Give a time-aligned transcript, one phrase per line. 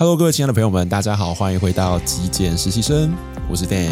[0.00, 3.12] Hello，各位亲爱的朋友们，大家好，欢迎回到极简实习生，
[3.50, 3.90] 我是 Dan。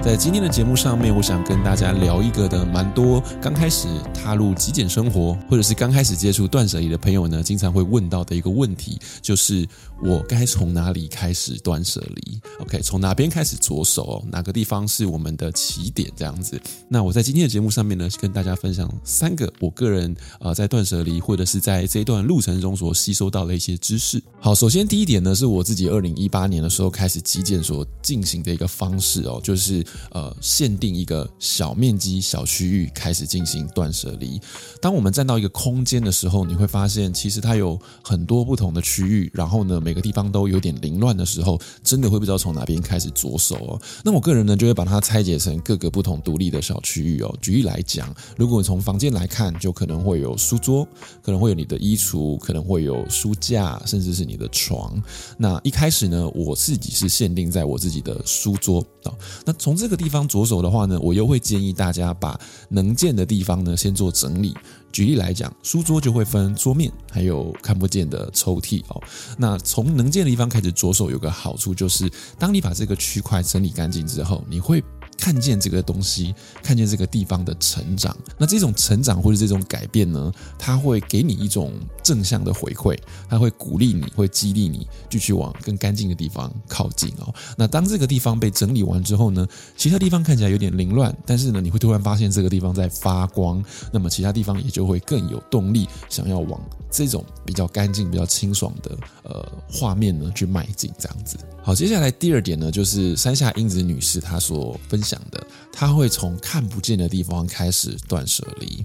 [0.00, 9.68] 在今天的节目上面，我想跟大家聊一个的蛮多刚开始踏入极简生活，或者是刚开始接触断舍离的朋友呢，经常会问到的一个问题，就是
[10.02, 14.24] 我该从哪里开始断舍离？OK，从哪边开始着手？
[14.30, 16.10] 哪个地方是我们的起点？
[16.16, 16.58] 这样子。
[16.88, 24.22] 那我在今天的节目上面呢，跟大家分享三个我个人呃在断舍离或者是在这一段路程中所吸收到的一些知识。
[24.40, 29.84] 好，首先第一点呢，是我自己二零一八年的时候开始极简所进行的一个方式哦，就是。
[30.10, 34.40] 呃，限定一个小面积、小区域开始进行断舍离。
[34.80, 43.80] 当我们站到一个空间的时候，你会发现其实它有很多不同的区域，然后呢，每个地方都有点凌乱的时候，真的会不知道从哪边开始着手哦。
[44.04, 47.34] 那我个人呢，就会把它拆解成各个不同独立的小区域哦。
[47.40, 50.86] 举例来讲，如果从房间来看，就可能会有书桌，
[51.22, 55.02] 可能会有你的衣橱，可能会有书架，甚至是你的床。
[55.36, 59.12] 那一开始呢，我自己是限定在我自己的书桌啊。
[59.44, 64.54] 那从这个地方着手的话呢，我又会建议大家把能见的地方呢先做整理。
[64.90, 69.00] 举例来讲，书桌就会分桌面，还有看不见的抽屉哦。
[69.36, 74.82] 那从能见的地方开始着手，有个好处就是，当你把这个区块整理干净之后，你会。
[75.18, 82.96] 看见这个东西，看见这个地方的成长，那这种成长或者这种改变呢，它会给你一种正向的回馈，
[83.28, 87.34] 它会鼓励你，会激励你继续往更干净的地方靠近哦。
[87.56, 96.60] 那当这个地方被整理完之后呢，其他地方看起来有点凌乱，但是呢，你会突然发现这个地方在发光，那么其他地方也就会更有动力，想要往
[96.90, 101.36] 这种比较干净、比较清爽的呃画面呢去迈进，这样子。
[101.60, 108.84] 好，接下来第二点呢，就是山下英子女士她所分讲的，他会从看不见的地方开始断舍离，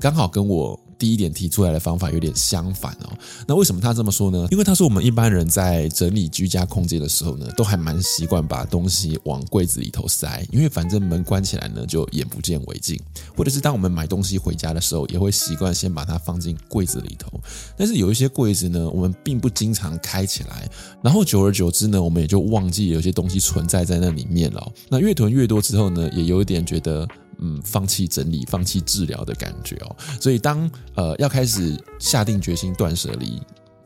[0.00, 0.78] 刚好跟我。
[1.02, 3.10] 第一点提出来的方法有点相反哦。
[3.44, 4.46] 那为什么他这么说呢？
[4.52, 12.96] 因为他说我们一般人在整理居家空间的时候呢，都还蛮习惯把东西往柜子里头塞，因为反正门关起来呢就眼不见为净。
[13.36, 17.28] 或者是当我们买东西回家的时候，也会习惯先把它放进柜子里头。
[17.76, 20.70] 但是有一些柜子呢，我们并不经常开起来，
[21.02, 24.72] 然后久而久之呢，我们也就忘记有些东西存在在那里面了。
[24.88, 27.08] 那越囤越多之后呢，也有一点觉得。
[27.42, 33.42] 嗯，放弃整理、放弃治疗的感觉哦，所以当呃要开始下定决心断舍离。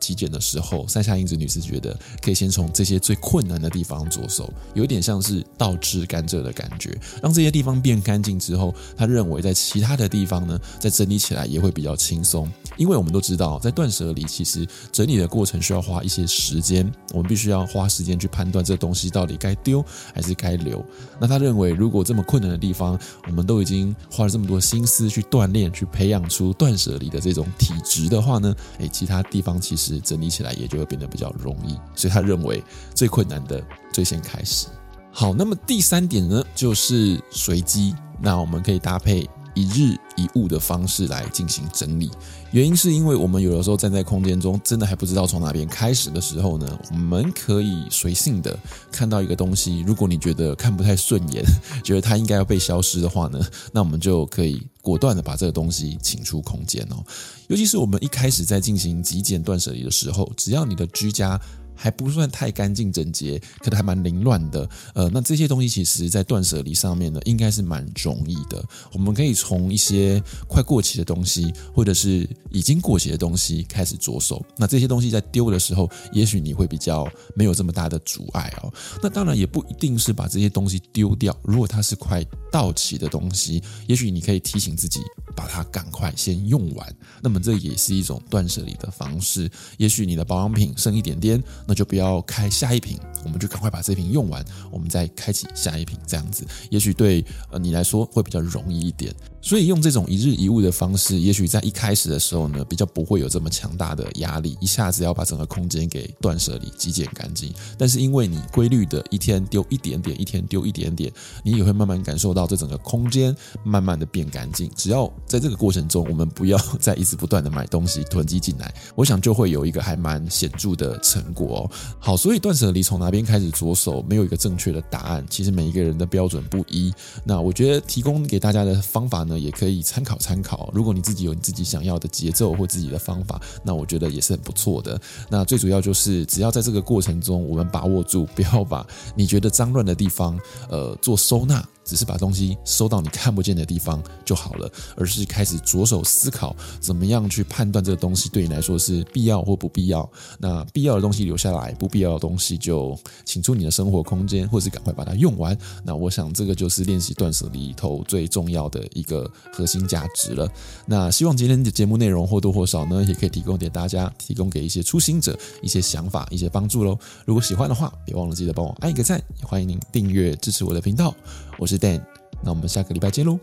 [0.07, 6.97] 体检的时候，山下英子女士觉得可以先从这些最困难的地方着手，有点像是倒吃甘蔗的感觉。
[7.21, 12.49] 让这些地方变干净之后，她认为在其他的地方呢，在整理起来也会比较轻松。
[12.77, 20.81] 因为我们都知道，在断舍离其实整理的过程需要花一些时间，我们必须要花时间去判断这东西到底该丢还是该留。
[21.19, 29.96] 那她认为，如果这么困难的地方，我们都已经花了这么多心思去锻炼、去培养出断舍离的这种体质的话呢，诶，其他地方其实。
[29.99, 32.63] 整理起来也就会变得比较容易，所以他认为
[32.93, 34.67] 最困难的最先开始。
[35.11, 37.95] 好，那么第三点呢，就是随机。
[38.19, 42.11] 那我们可以搭配一日一物的方式来进行整理。
[42.51, 48.57] 原因是因为我们有的时候站在空间中，真的还不知道从哪边开始的时候呢，我们可以随性的
[48.91, 49.83] 看到一个东西。
[49.87, 51.43] 如果你觉得看不太顺眼，
[51.83, 53.39] 觉得它应该要被消失的话呢，
[53.73, 57.03] 那我们就可以果断的把这个东西请出空间哦。
[57.47, 61.39] 尤其是我们一开始在进行极简断舍离的时候，只要你的居家
[61.77, 64.67] 还不算太干净整洁，可能还蛮凌乱的。
[64.93, 68.63] 呃，那这些东西其实，在断舍离上面呢，应该是蛮容易的。
[68.91, 74.43] 我们可以从一些快过期的东西，或者是已经过期的东西开始着手。
[74.57, 78.73] 那这些东西在丢的时候，也许你会比较没有这么大的阻碍哦。
[79.01, 81.37] 那当然也不一定是把这些东西丢掉。
[81.43, 85.01] 如果它是快到期的东西，也许你可以提醒自己，
[85.35, 86.95] 把它赶快先用完。
[87.21, 89.49] 那么这也是一种断舍离的方式。
[89.77, 91.41] 也许你的保养品剩一点点。
[91.67, 99.13] 那就不要开下一瓶，我们就赶快把这瓶用完，我们再开启下一瓶，这样子，也许对呃你来说会比较容易一点。
[99.39, 107.53] 所以用这种一日一物的方式，也许在一开始的时候呢，比较不会有这么强大的压力，一下子要把整个空间给断舍离、极简干净。
[107.77, 111.11] 但是因为你规律的一天丢一点点，一天丢一点点，
[111.43, 113.33] 你也会慢慢感受到这整个空间
[113.63, 114.69] 慢慢的变干净。
[114.75, 121.71] 只要在这个过程中，我们不要再一直不断的买东西囤积进来，我想就会有一个还蛮显著的成果哦。
[121.99, 125.25] 好，所以断舍离从哪边开始着手，没有一个正确的答案。
[125.29, 126.93] 其实每一个人的标准不一。
[127.23, 130.69] 那我觉得提供给大家的方法呢，也可以参考参考。
[130.73, 134.99] 如果你自己有你自己想要的节奏或自己的方法，那我觉得也是很不错的。
[135.29, 138.85] 那最主要就是，只要在这个过程中，我们把握住，不要把
[139.15, 141.63] 你觉得脏乱的地方，呃，做收纳。
[141.87, 150.07] 只是把东西收到你看不见的地方就好了，而是开始着手思考怎么样去判断这个东西对你来说是必要或不必要。
[150.37, 155.57] 那必要的东西留下来，不必要的东西就请出你的生活空间，或是赶快把它用完。
[155.85, 160.45] 那我想这个就是练习断舍离头最重要的一个核心价值了。
[160.85, 166.97] 那希望今天的节目内容或多或少呢，也可以提供给大家，提供给一些初心者一些想法、一些帮助喽。
[167.25, 171.15] 如果喜欢的话，别忘了记得帮我按一个赞，也欢迎您订阅支持我的频道。
[171.57, 172.03] 我是是 Dan，
[172.41, 173.39] 那我们下个礼拜见喽，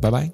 [0.00, 0.30] 拜拜。